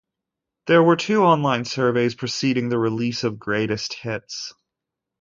[0.65, 4.51] There were two online surveys preceding the release of "Greatest Hits".